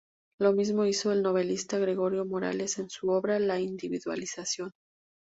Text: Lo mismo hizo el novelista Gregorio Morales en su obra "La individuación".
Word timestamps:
Lo 0.39 0.51
mismo 0.51 0.83
hizo 0.87 1.11
el 1.11 1.21
novelista 1.21 1.77
Gregorio 1.77 2.25
Morales 2.25 2.79
en 2.79 2.89
su 2.89 3.11
obra 3.11 3.37
"La 3.37 3.59
individuación". 3.59 4.71